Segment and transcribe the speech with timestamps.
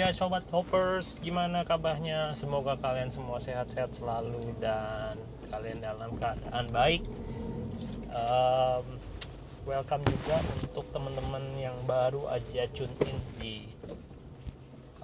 [0.00, 2.32] Ya sobat hoppers, gimana kabarnya?
[2.32, 5.12] Semoga kalian semua sehat-sehat selalu dan
[5.52, 7.04] kalian dalam keadaan baik.
[8.08, 8.96] Um,
[9.68, 13.68] welcome juga untuk teman-teman yang baru aja tune in di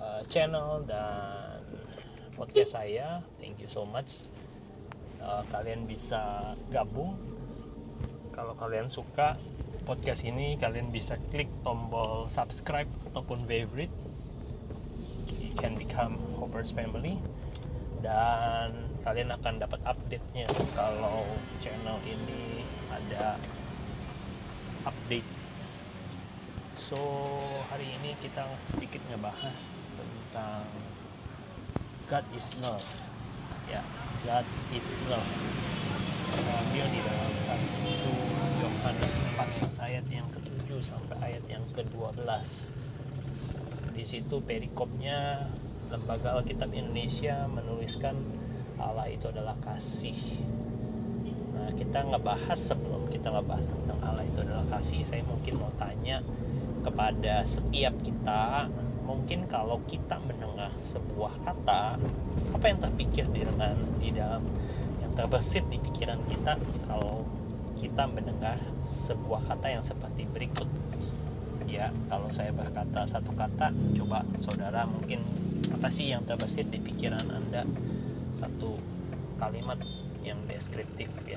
[0.01, 1.61] uh, channel dan
[2.33, 3.21] podcast saya.
[3.37, 4.25] Thank you so much.
[5.21, 7.21] Uh, kalian bisa gabung
[8.33, 9.37] kalau kalian suka
[9.85, 13.93] podcast ini, kalian bisa klik tombol subscribe ataupun favorite
[15.57, 17.19] can become Hoppers Family.
[18.05, 21.25] Dan kalian akan dapat update-nya kalau
[21.65, 23.41] channel ini ada
[24.87, 25.27] update
[26.87, 27.01] so
[27.67, 29.59] hari ini kita sedikit ngebahas
[29.99, 30.63] tentang
[32.07, 32.87] God is love.
[33.67, 33.83] Ya
[34.23, 35.27] God is love.
[36.71, 37.97] Dia di dalam satu
[38.63, 42.23] Yohanes 4 ayat yang ke-7 sampai ayat yang ke-12
[43.97, 45.49] di situ perikopnya
[45.89, 48.13] lembaga Alkitab Indonesia menuliskan
[48.77, 50.37] Allah itu adalah kasih.
[51.57, 55.01] Nah kita nggak bahas sebelum kita nggak bahas tentang Allah itu adalah kasih.
[55.01, 56.21] Saya mungkin mau tanya
[56.85, 58.69] kepada setiap kita
[59.09, 61.97] mungkin kalau kita mendengar sebuah kata
[62.53, 64.45] apa yang terpikir di dengan di dalam
[65.01, 67.25] yang terbesit di pikiran kita kalau
[67.81, 68.61] kita mendengar
[69.09, 70.69] sebuah kata yang seperti berikut
[71.77, 73.69] ya kalau saya berkata satu kata
[74.01, 75.21] coba saudara mungkin
[75.69, 77.69] apa sih yang terbesit di pikiran anda?
[78.33, 78.81] Satu
[79.37, 79.77] kalimat
[80.25, 81.37] yang deskriptif ya.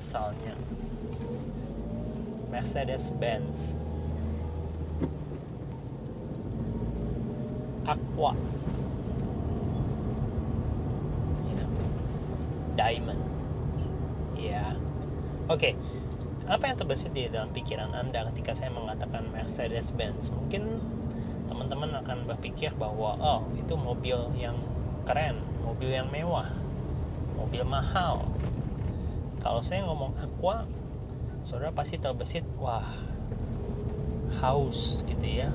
[0.00, 0.56] Misalnya
[2.48, 3.76] Mercedes Benz
[7.84, 8.32] Aqua.
[11.44, 11.64] Ya.
[12.72, 13.22] Diamond.
[14.40, 14.64] Ya.
[15.52, 15.76] Oke.
[15.76, 15.85] okay
[16.46, 20.30] apa yang terbesit di dalam pikiran Anda ketika saya mengatakan Mercedes-Benz?
[20.30, 20.78] Mungkin
[21.50, 24.54] teman-teman akan berpikir bahwa oh, itu mobil yang
[25.02, 26.46] keren, mobil yang mewah,
[27.34, 28.30] mobil mahal.
[29.42, 30.70] Kalau saya ngomong aqua,
[31.42, 32.94] saudara pasti terbesit wah
[34.38, 35.50] haus gitu ya,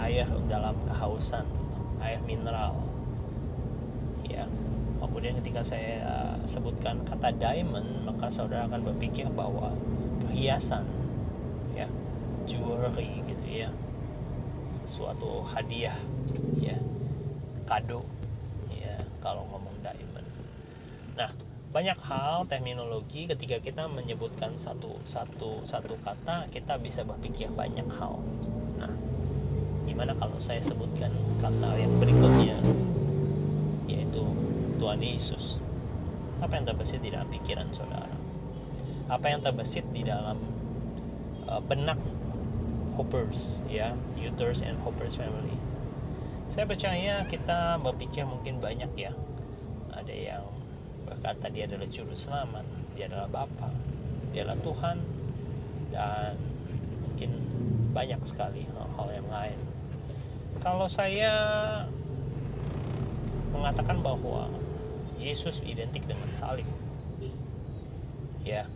[0.00, 1.44] air dalam kehausan,
[2.00, 2.80] air mineral.
[4.24, 4.48] Ya,
[4.96, 6.00] kemudian ketika saya
[6.48, 9.76] sebutkan kata diamond, maka saudara akan berpikir bahwa
[10.32, 10.88] perhiasan
[11.76, 11.84] ya
[12.48, 13.68] jewelry gitu ya
[14.88, 16.00] sesuatu hadiah
[16.56, 16.72] ya
[17.68, 18.08] kado
[18.72, 20.24] ya kalau ngomong diamond.
[21.20, 21.28] Nah
[21.68, 28.16] banyak hal terminologi ketika kita menyebutkan satu satu satu kata kita bisa berpikir banyak hal.
[28.80, 28.92] Nah
[29.84, 31.12] gimana kalau saya sebutkan
[31.44, 32.56] kata yang berikutnya
[33.84, 34.24] yaitu
[34.80, 35.60] Tuhan Yesus?
[36.40, 38.21] Apa yang terbesit di dalam pikiran saudara
[39.10, 40.38] apa yang terbesit di dalam
[41.48, 41.98] uh, benak
[42.94, 45.56] Hoppers ya Uthers and Hoppers family.
[46.52, 49.16] Saya percaya kita berpikir mungkin banyak ya.
[49.96, 50.44] Ada yang
[51.08, 52.64] berkata dia adalah juru selamat
[52.96, 53.70] dia adalah Bapa
[54.32, 54.96] dia adalah Tuhan
[55.92, 56.34] dan
[57.04, 57.30] mungkin
[57.92, 59.58] banyak sekali hal-hal yang lain.
[60.64, 61.34] Kalau saya
[63.52, 64.48] mengatakan bahwa
[65.20, 66.64] Yesus identik dengan salib
[68.42, 68.66] ya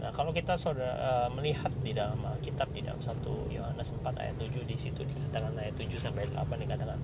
[0.00, 4.36] Nah, kalau kita saudara uh, melihat di dalam kitab di dalam satu Yohanes 4 ayat
[4.40, 6.96] 7 di situ dikatakan ayat 7 sampai 8 dikatakan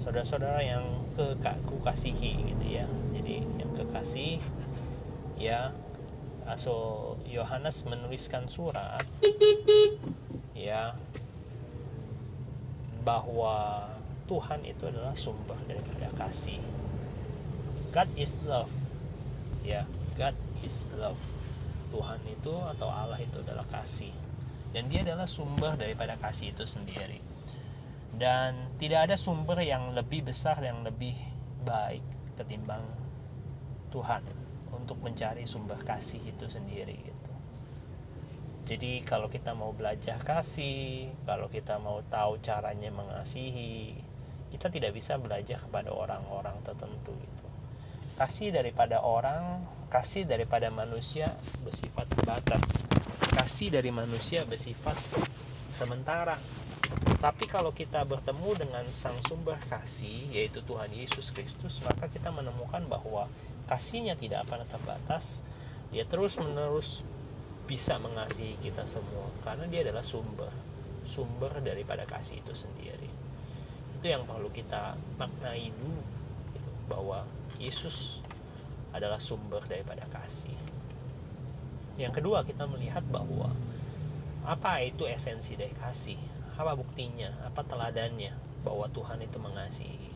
[0.00, 2.88] saudara-saudara yang kekasih kasihi gitu ya.
[3.12, 4.40] Jadi yang kekasih
[5.36, 5.76] ya
[6.56, 9.04] so Yohanes menuliskan surat
[10.56, 10.96] ya
[13.04, 13.84] bahwa
[14.24, 16.64] Tuhan itu adalah sumber daripada kasih.
[17.92, 18.72] God is love.
[19.64, 19.84] Ya,
[20.16, 21.20] God is love
[21.88, 24.12] Tuhan itu atau Allah itu adalah kasih
[24.72, 27.20] dan dia adalah sumber daripada kasih itu sendiri
[28.18, 31.14] dan tidak ada sumber yang lebih besar yang lebih
[31.62, 32.02] baik
[32.38, 32.82] ketimbang
[33.88, 34.22] Tuhan
[34.72, 37.32] untuk mencari sumber kasih itu sendiri gitu.
[38.68, 43.96] Jadi kalau kita mau belajar kasih, kalau kita mau tahu caranya mengasihi,
[44.52, 47.37] kita tidak bisa belajar kepada orang-orang tertentu gitu.
[48.18, 49.62] Kasih daripada orang
[49.94, 51.30] kasih daripada manusia
[51.62, 52.60] bersifat terbatas.
[53.30, 54.98] Kasih dari manusia bersifat
[55.70, 56.34] sementara.
[57.22, 62.82] Tapi kalau kita bertemu dengan sang sumber kasih yaitu Tuhan Yesus Kristus maka kita menemukan
[62.90, 63.30] bahwa
[63.70, 65.46] kasihnya tidak akan terbatas.
[65.94, 67.06] Dia terus menerus
[67.70, 70.50] bisa mengasihi kita semua karena dia adalah sumber
[71.08, 73.08] sumber daripada kasih itu sendiri.
[73.96, 76.02] Itu yang perlu kita maknai dulu
[76.52, 77.24] gitu, bahwa
[77.58, 78.22] Yesus
[78.94, 80.56] adalah sumber daripada kasih.
[81.98, 83.52] Yang kedua, kita melihat bahwa
[84.46, 86.18] apa itu esensi dari kasih?
[86.54, 87.34] Apa buktinya?
[87.44, 88.48] Apa teladannya?
[88.64, 90.10] bahwa Tuhan itu mengasihi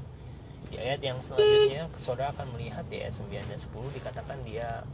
[0.70, 4.84] di ayat yang selanjutnya saudara akan melihat di ayat 9 dan 10 dikatakan dia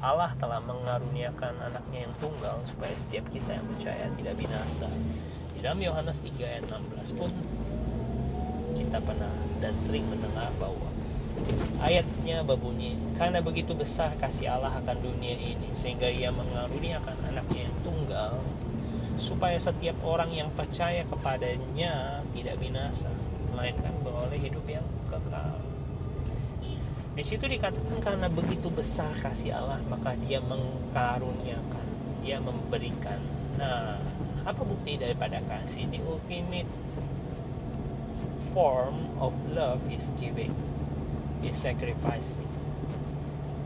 [0.00, 4.90] Allah telah mengaruniakan anaknya yang tunggal supaya setiap kita yang percaya tidak binasa
[5.54, 7.30] di dalam Yohanes 3 ayat 16 pun
[8.74, 10.88] kita pernah dan sering mendengar bahwa
[11.80, 17.76] ayatnya berbunyi karena begitu besar kasih Allah akan dunia ini sehingga ia mengaruniakan anaknya yang
[17.80, 18.40] tunggal
[19.20, 23.12] supaya setiap orang yang percaya kepadanya tidak binasa
[23.52, 25.60] melainkan beroleh hidup yang kekal.
[27.10, 31.86] Di situ dikatakan karena begitu besar kasih Allah maka dia mengkaruniakan
[32.24, 33.20] dia memberikan.
[33.60, 34.00] Nah
[34.46, 35.84] apa bukti daripada kasih?
[35.92, 36.70] The ultimate
[38.56, 40.56] form of love is giving
[41.40, 42.48] is sacrificing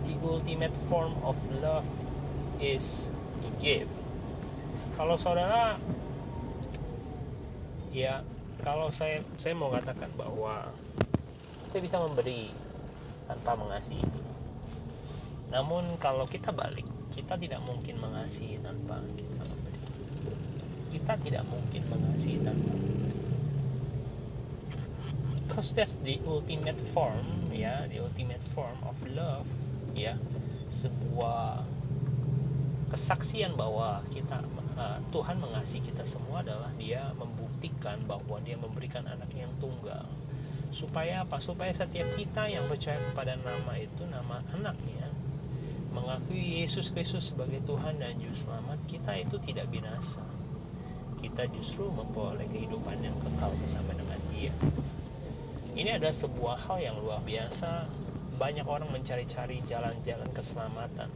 [0.04, 1.84] the ultimate form of love
[2.60, 3.08] is
[3.40, 3.88] to give.
[4.94, 5.80] Kalau saudara
[7.90, 8.22] ya
[8.62, 10.70] kalau saya saya mau katakan bahwa
[11.68, 12.52] kita bisa memberi
[13.26, 14.06] tanpa mengasihi.
[15.50, 19.80] Namun kalau kita balik kita tidak mungkin mengasihi tanpa kita memberi.
[20.94, 23.23] Kita tidak mungkin mengasihi tanpa memberi
[25.44, 29.46] because that's the ultimate form ya the ultimate form of love
[29.94, 30.18] ya.
[30.68, 31.62] Sebuah
[32.90, 34.42] kesaksian bahwa kita
[34.74, 40.06] uh, Tuhan mengasihi kita semua adalah dia membuktikan bahwa dia memberikan anaknya yang tunggal.
[40.74, 41.38] Supaya apa?
[41.38, 45.14] Supaya setiap kita yang percaya kepada nama itu nama anaknya
[45.94, 50.26] mengakui Yesus Kristus sebagai Tuhan dan Juru Selamat kita itu tidak binasa.
[51.22, 54.50] Kita justru memperoleh kehidupan yang kekal bersama dengan dia
[55.74, 57.90] ini adalah sebuah hal yang luar biasa.
[58.34, 61.10] Banyak orang mencari-cari jalan-jalan keselamatan.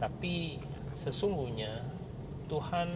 [0.00, 0.60] Tapi
[1.00, 1.84] sesungguhnya
[2.48, 2.88] Tuhan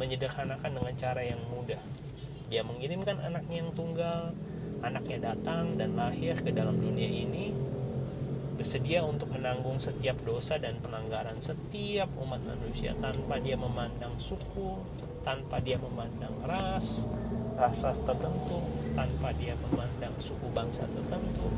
[0.00, 1.80] menyederhanakan dengan cara yang mudah.
[2.48, 4.32] Dia mengirimkan anaknya yang tunggal
[4.84, 7.52] anaknya datang dan lahir ke dalam dunia ini
[8.56, 12.96] bersedia untuk menanggung setiap dosa dan pelanggaran setiap umat manusia.
[12.96, 14.80] Tanpa dia memandang suku,
[15.20, 17.04] tanpa dia memandang ras,
[17.60, 18.64] rasa tertentu,
[18.96, 21.52] tanpa dia memandang suku bangsa tertentu,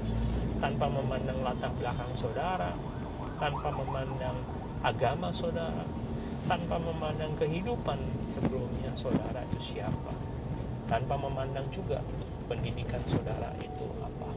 [0.59, 2.75] tanpa memandang latar belakang saudara,
[3.39, 4.43] tanpa memandang
[4.83, 5.87] agama saudara,
[6.51, 10.13] tanpa memandang kehidupan sebelumnya saudara itu siapa,
[10.91, 12.03] tanpa memandang juga
[12.51, 14.31] pendidikan saudara itu apa.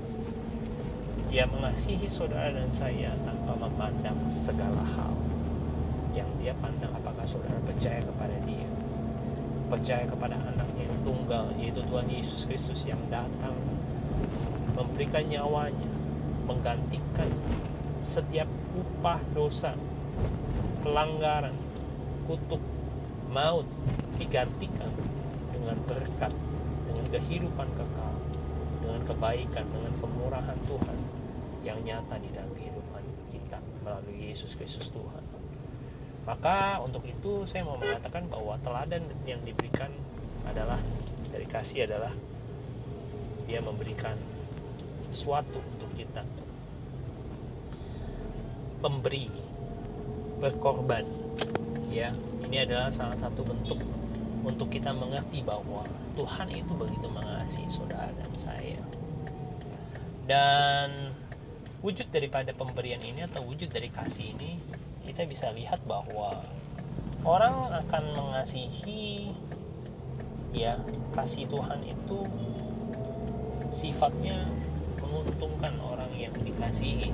[1.33, 5.15] Dia mengasihi saudara dan saya tanpa memandang segala hal
[6.13, 8.67] yang dia pandang apakah saudara percaya kepada dia
[9.71, 13.53] percaya kepada anaknya tunggal yaitu Tuhan Yesus Kristus yang datang
[14.77, 15.89] memberikan nyawanya
[16.45, 17.29] menggantikan
[18.01, 19.77] setiap upah dosa
[20.81, 21.53] pelanggaran
[22.25, 22.61] kutuk
[23.29, 23.65] maut
[24.17, 24.89] digantikan
[25.53, 26.33] dengan berkat
[26.89, 28.15] dengan kehidupan kekal
[28.81, 30.97] dengan kebaikan dengan kemurahan Tuhan
[31.61, 35.21] yang nyata di dalam kehidupan kita melalui Yesus Kristus Tuhan.
[36.25, 39.89] Maka untuk itu saya mau mengatakan bahwa teladan yang diberikan
[40.47, 40.79] adalah
[41.31, 42.13] dari kasih adalah
[43.45, 44.15] dia memberikan
[45.05, 46.23] sesuatu untuk kita.
[48.81, 49.29] Memberi
[50.41, 51.05] berkorban.
[51.91, 52.09] Ya
[52.47, 53.77] ini adalah salah satu bentuk
[54.41, 55.85] untuk kita mengerti bahwa
[56.17, 58.81] Tuhan itu begitu mengasihi saudara dan saya.
[60.25, 61.13] Dan
[61.81, 64.61] wujud daripada pemberian ini atau wujud dari kasih ini
[65.01, 66.45] kita bisa lihat bahwa
[67.25, 69.33] orang akan mengasihi
[70.51, 70.75] ya
[71.15, 72.19] kasih Tuhan itu
[73.71, 74.51] sifatnya
[74.99, 77.11] menguntungkan orang yang dikasihi.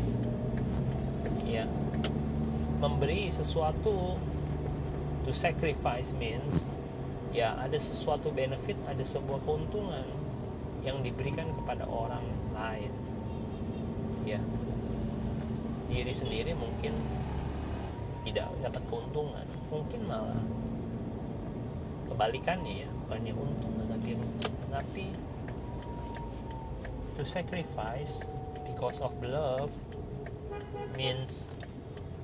[1.47, 1.65] Ya
[2.77, 4.19] memberi sesuatu
[5.25, 6.69] to sacrifice means
[7.33, 10.05] ya ada sesuatu benefit ada sebuah keuntungan
[10.85, 12.93] yang diberikan kepada orang lain.
[14.25, 14.41] Ya
[15.87, 16.93] diri sendiri mungkin
[18.27, 20.43] tidak dapat keuntungan mungkin malah
[22.07, 24.53] kebalikannya ya bukannya untung tetapi untung.
[24.67, 25.05] Tetapi
[27.17, 28.21] to sacrifice
[28.65, 29.73] because of love
[30.93, 31.49] means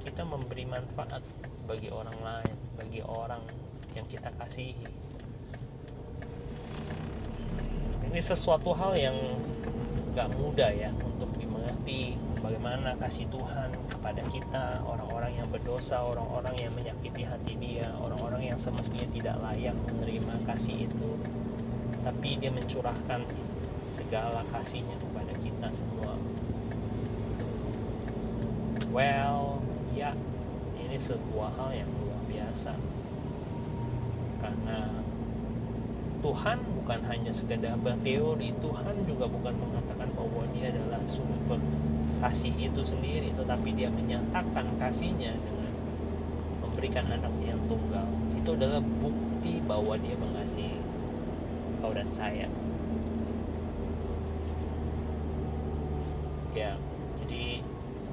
[0.03, 1.23] kita memberi manfaat
[1.63, 3.41] bagi orang lain bagi orang
[3.95, 4.89] yang kita kasihi.
[8.09, 9.17] Ini sesuatu hal yang
[10.13, 13.73] gak mudah ya untuk dimengerti bagaimana kasih Tuhan
[14.03, 19.71] kepada kita, orang-orang yang berdosa, orang-orang yang menyakiti hati dia, orang-orang yang semestinya tidak layak
[19.87, 21.09] menerima kasih itu.
[22.03, 23.23] Tapi dia mencurahkan
[23.95, 26.19] segala kasihnya kepada kita semua.
[28.91, 29.63] Well,
[29.95, 30.11] ya,
[30.83, 32.75] ini sebuah hal yang luar biasa.
[34.43, 34.99] Karena
[36.19, 41.55] Tuhan bukan hanya sekedar berteori Tuhan juga bukan mengatakan bahwa dia adalah sumber
[42.23, 45.73] kasih itu sendiri tetapi dia menyatakan kasihnya dengan
[46.63, 48.07] memberikan anaknya yang tunggal.
[48.39, 50.79] Itu adalah bukti bahwa dia mengasihi
[51.83, 52.47] kau dan saya.
[56.55, 56.79] Ya
[57.19, 57.59] jadi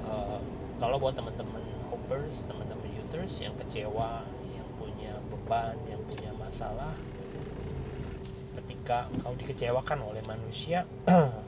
[0.03, 0.43] uh,
[0.75, 6.91] kalau buat teman-teman hoppers teman-teman youthers yang kecewa yang punya beban yang punya masalah
[8.59, 10.83] ketika engkau dikecewakan oleh manusia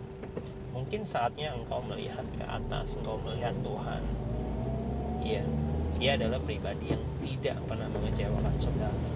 [0.84, 4.04] mungkin saatnya engkau melihat ke atas engkau melihat Tuhan.
[5.24, 5.48] Iya
[5.96, 9.08] dia adalah pribadi yang tidak pernah mengecewakan saudara.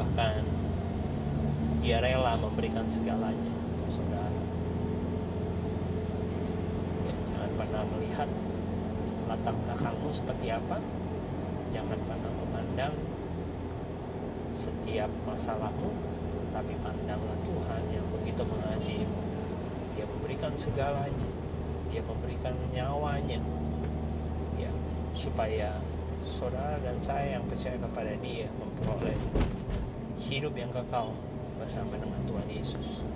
[0.00, 0.40] Bahkan
[1.84, 4.40] dia rela memberikan segalanya untuk saudara.
[7.52, 8.28] Pernah melihat
[9.28, 10.80] latar belakangmu seperti apa.
[11.68, 12.96] Jangan pernah memandang
[14.56, 15.92] setiap masalahmu
[16.48, 19.33] tapi pandanglah Tuhan yang begitu mengasihimu
[19.94, 21.28] dia memberikan segalanya.
[21.90, 23.38] Dia memberikan nyawanya.
[24.58, 24.70] Ya
[25.14, 25.78] supaya
[26.26, 29.18] saudara dan saya yang percaya kepada dia memperoleh
[30.26, 31.14] hidup yang kekal
[31.58, 33.06] bersama dengan Tuhan Yesus.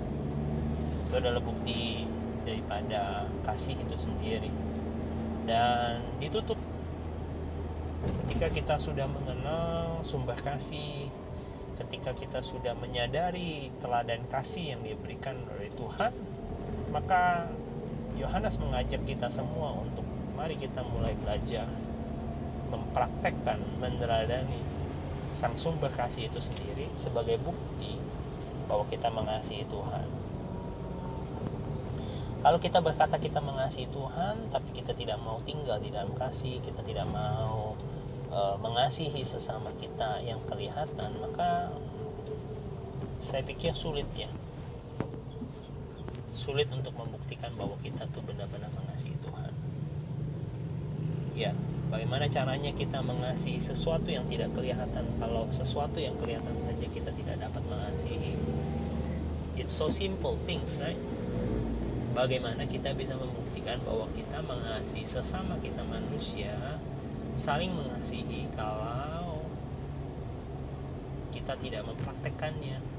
[1.09, 2.07] Itu adalah bukti
[2.47, 4.51] daripada kasih itu sendiri.
[5.49, 6.59] Dan ditutup.
[7.99, 11.11] Ketika kita sudah mengenal sumber kasih
[11.79, 16.11] ketika kita sudah menyadari teladan kasih yang diberikan oleh Tuhan
[16.91, 17.49] maka
[18.19, 20.05] Yohanes mengajak kita semua untuk
[20.35, 21.67] mari kita mulai belajar
[22.69, 24.61] mempraktekkan meneladani
[25.29, 28.01] sang sumber kasih itu sendiri sebagai bukti
[28.69, 30.09] bahwa kita mengasihi Tuhan.
[32.39, 36.87] Kalau kita berkata kita mengasihi Tuhan tapi kita tidak mau tinggal di dalam kasih kita
[36.87, 37.75] tidak mau
[38.31, 41.75] e, mengasihi sesama kita yang kelihatan maka
[43.19, 44.31] saya pikir sulit ya
[46.39, 49.53] sulit untuk membuktikan bahwa kita tuh benar-benar mengasihi Tuhan.
[51.35, 51.51] Ya
[51.91, 55.03] bagaimana caranya kita mengasihi sesuatu yang tidak kelihatan?
[55.19, 58.39] Kalau sesuatu yang kelihatan saja kita tidak dapat mengasihi.
[59.59, 60.99] It's so simple things right?
[62.15, 66.79] Bagaimana kita bisa membuktikan bahwa kita mengasihi sesama kita manusia
[67.39, 69.47] saling mengasihi kalau
[71.31, 72.98] kita tidak mempraktekkannya ya,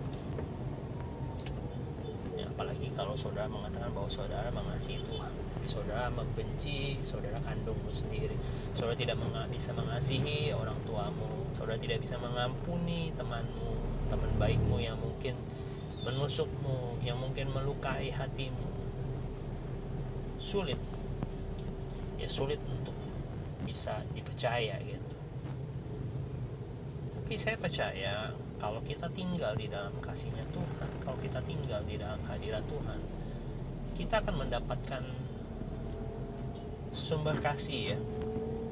[2.59, 8.35] apalagi kalau saudara mengatakan bahwa saudara mengasihi Tuhan tapi saudara membenci saudara kandungmu sendiri.
[8.75, 9.15] Saudara tidak
[9.47, 11.47] bisa mengasihi orang tuamu.
[11.55, 13.79] Saudara tidak bisa mengampuni temanmu
[14.11, 15.39] teman baikmu yang mungkin
[16.03, 18.67] menusukmu yang mungkin melukai hatimu.
[20.35, 20.83] Sulit.
[22.19, 22.95] Ya sulit untuk
[23.63, 24.83] bisa dipercaya
[27.29, 32.17] tapi saya percaya kalau kita tinggal di dalam kasihnya Tuhan kalau kita tinggal di dalam
[32.25, 32.97] hadirat Tuhan
[33.93, 35.03] kita akan mendapatkan
[36.89, 37.99] sumber kasih ya.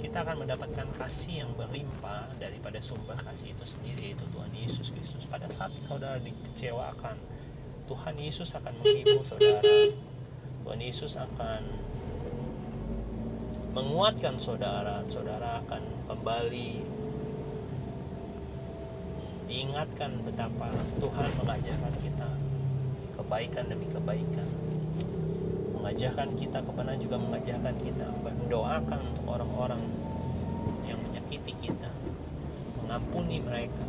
[0.01, 5.29] Kita akan mendapatkan kasih yang berlimpah daripada sumber kasih itu sendiri itu Tuhan Yesus Kristus.
[5.29, 7.13] Pada saat saudara dikecewakan
[7.85, 9.61] Tuhan Yesus akan menghibur saudara.
[10.65, 11.61] Tuhan Yesus akan
[13.77, 15.05] menguatkan saudara.
[15.05, 16.96] Saudara akan kembali
[19.57, 20.69] diingatkan betapa
[21.01, 22.29] Tuhan mengajarkan kita
[23.17, 24.45] kebaikan demi kebaikan.
[25.73, 29.81] Mengajarkan kita kepada juga mengajarkan kita mendoakan untuk orang-orang
[30.85, 31.89] yang menyakiti kita
[32.77, 33.81] mengampuni mereka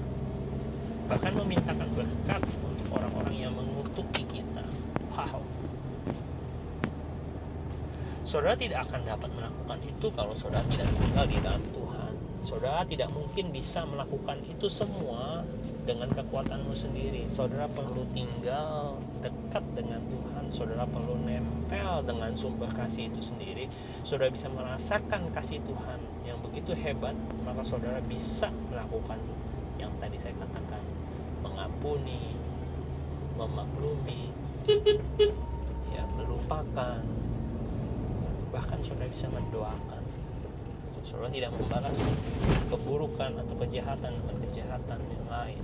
[1.04, 4.64] bahkan memintakan berkat untuk orang-orang yang mengutuki kita.
[5.12, 5.44] Wow.
[8.24, 12.12] Saudara tidak akan dapat melakukan itu kalau saudara tidak tinggal di dalam Tuhan.
[12.40, 15.44] Saudara tidak mungkin bisa melakukan itu semua
[15.88, 17.24] dengan kekuatanmu sendiri.
[17.32, 20.44] Saudara perlu tinggal dekat dengan Tuhan.
[20.52, 23.72] Saudara perlu nempel dengan sumber kasih itu sendiri.
[24.04, 29.16] Saudara bisa merasakan kasih Tuhan yang begitu hebat, maka saudara bisa melakukan
[29.80, 30.84] yang tadi saya katakan,
[31.40, 32.36] mengampuni,
[33.40, 34.28] memaklumi,
[35.96, 37.00] ya melupakan,
[38.52, 40.04] bahkan saudara bisa mendoakan
[41.08, 42.20] saudara tidak membalas
[42.68, 45.62] keburukan atau kejahatan dengan kejahatan yang lain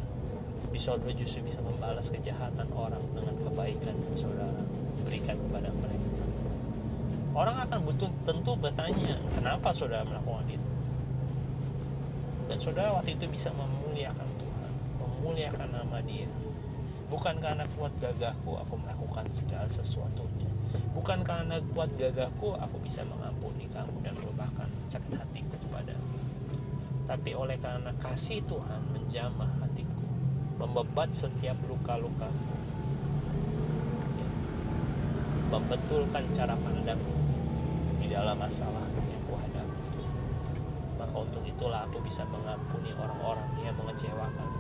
[0.79, 4.63] saudara justru bisa membalas kejahatan orang dengan kebaikan yang saudara
[5.05, 6.09] berikan kepada mereka.
[7.35, 10.71] Orang akan butuh tentu bertanya kenapa saudara melakukan itu?
[12.47, 16.31] Dan saudara waktu itu bisa memuliakan Tuhan memuliakan nama dia.
[17.11, 20.51] Bukan karena kuat gagahku aku melakukan segala sesuatunya?
[20.95, 25.95] Bukan karena kuat gagahku aku bisa mengampuni kamu dan melupakan sakit hatiku kepada
[27.05, 29.64] tapi oleh karena kasih Tuhan menjamah
[30.59, 32.31] membebat setiap luka-luka.
[35.51, 36.99] Membetulkan cara pandang
[38.03, 40.03] di dalam masalah yang kuhadapi.
[40.99, 44.51] Maka untuk itulah aku bisa mengampuni orang-orang yang mengecewakan.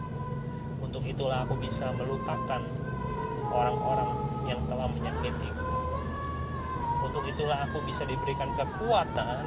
[0.82, 2.62] Untuk itulah aku bisa melupakan
[3.50, 4.12] orang-orang
[4.46, 5.50] yang telah menyakiti.
[7.02, 9.44] Untuk itulah aku bisa diberikan kekuatan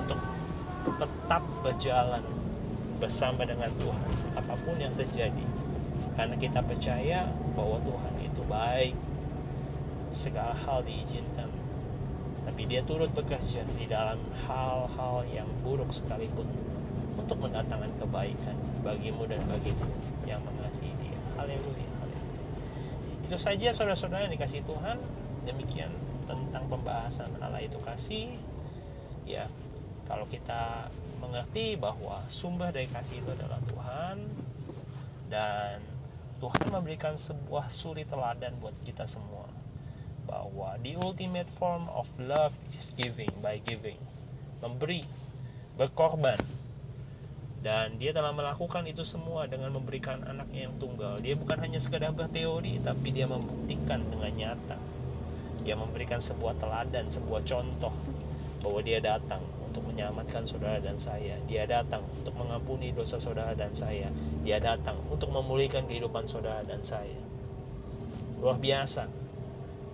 [0.00, 0.20] untuk
[0.86, 2.22] tetap berjalan
[2.96, 4.10] bersama dengan Tuhan.
[4.36, 5.44] Apa pun yang terjadi
[6.16, 8.96] karena kita percaya bahwa Tuhan itu baik
[10.16, 11.52] segala hal diizinkan
[12.48, 14.16] tapi dia turut bekerja di dalam
[14.48, 16.48] hal-hal yang buruk sekalipun
[17.20, 19.84] untuk mendatangkan kebaikan bagimu dan bagiku
[20.24, 21.18] yang mengasihi dia.
[21.36, 21.86] Haleluya
[23.26, 25.02] itu saja saudara-saudara yang dikasih Tuhan.
[25.42, 25.90] Demikian
[26.30, 28.38] tentang pembahasan Allah itu kasih
[29.26, 29.50] ya
[30.06, 30.86] kalau kita
[31.26, 34.16] mengerti bahwa sumber dari kasih itu adalah Tuhan
[35.26, 35.82] dan
[36.38, 39.50] Tuhan memberikan sebuah suri teladan buat kita semua
[40.26, 43.98] bahwa the ultimate form of love is giving by giving.
[44.58, 45.06] Memberi
[45.78, 46.42] berkorban.
[47.62, 51.18] Dan dia telah melakukan itu semua dengan memberikan anaknya yang tunggal.
[51.18, 54.78] Dia bukan hanya sekedar berteori tapi dia membuktikan dengan nyata.
[55.66, 57.90] Dia memberikan sebuah teladan sebuah contoh
[58.62, 59.42] bahwa dia datang
[59.76, 61.36] untuk menyelamatkan saudara dan saya.
[61.44, 64.08] Dia datang untuk mengampuni dosa saudara dan saya.
[64.40, 67.20] Dia datang untuk memulihkan kehidupan saudara dan saya.
[68.40, 69.04] Luar biasa.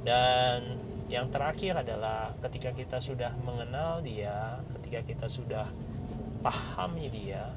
[0.07, 0.79] Dan
[1.11, 5.67] yang terakhir adalah ketika kita sudah mengenal dia ketika kita sudah
[6.41, 7.53] pahami dia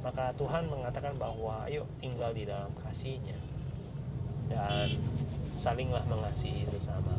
[0.00, 3.36] maka Tuhan mengatakan bahwa ayo tinggal di dalam kasihnya.
[4.48, 4.98] Dan
[5.54, 7.14] salinglah mengasihi sesama.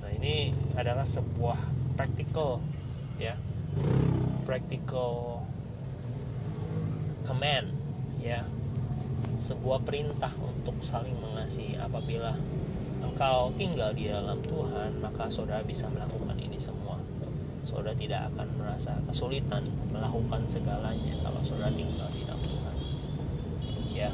[0.00, 1.60] Nah ini adalah sebuah
[1.94, 2.58] practical
[3.24, 3.34] ya.
[4.44, 5.40] Practical
[7.24, 7.72] command
[8.20, 8.44] ya.
[9.40, 11.80] Sebuah perintah untuk saling mengasihi.
[11.80, 12.36] Apabila
[13.04, 17.00] engkau tinggal di dalam Tuhan maka saudara bisa melakukan ini semua.
[17.64, 22.76] Saudara tidak akan merasa kesulitan melakukan segalanya kalau saudara tinggal di dalam Tuhan.
[23.94, 24.10] Ya,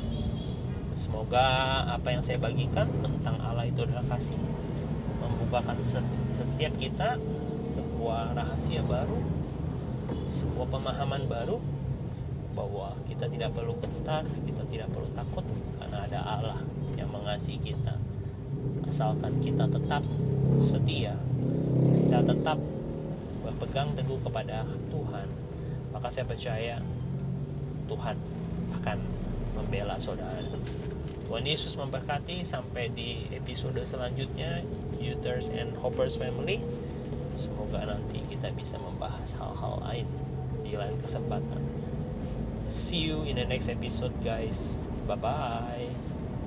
[0.94, 1.46] semoga
[1.88, 4.38] apa yang saya bagikan tentang Allah itu adalah kasih.
[5.18, 7.18] Membukakan setiap kita
[8.00, 9.20] sebuah rahasia baru,
[10.32, 11.60] sebuah pemahaman baru
[12.56, 15.44] bahwa kita tidak perlu gentar, kita tidak perlu takut
[15.76, 16.58] karena ada Allah
[16.96, 18.00] yang mengasihi kita.
[18.88, 20.00] Asalkan kita tetap
[20.64, 21.12] setia,
[22.08, 22.56] kita tetap
[23.44, 25.28] berpegang teguh kepada Tuhan
[25.92, 26.80] maka saya percaya
[27.84, 28.16] Tuhan
[28.80, 28.98] akan
[29.60, 30.40] membela saudara
[31.28, 34.64] Tuhan Yesus memberkati sampai di episode selanjutnya
[34.96, 36.64] Youthers and Hoppers Family
[37.40, 40.06] semoga nanti kita bisa membahas hal-hal lain
[40.60, 41.64] di lain kesempatan.
[42.68, 44.76] See you in the next episode guys.
[45.08, 45.89] Bye bye